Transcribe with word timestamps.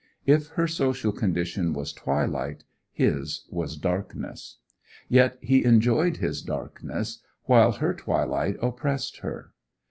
If 0.25 0.47
her 0.57 0.65
social 0.65 1.11
condition 1.11 1.73
was 1.73 1.93
twilight, 1.93 2.63
his 2.91 3.45
was 3.51 3.77
darkness. 3.77 4.57
Yet 5.07 5.37
he 5.41 5.63
enjoyed 5.63 6.17
his 6.17 6.41
darkness, 6.41 7.21
while 7.43 7.73
her 7.73 7.93
twilight 7.93 8.57
oppressed 8.63 9.17
her. 9.19 9.51